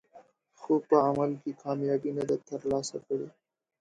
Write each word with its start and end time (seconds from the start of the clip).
خو 0.59 0.73
په 0.87 0.95
عمل 1.07 1.31
کې 1.41 1.51
کامیابي 1.63 2.11
نه 2.17 2.23
ده 2.29 2.35
ترلاسه 2.49 2.97
کړې. 3.05 3.27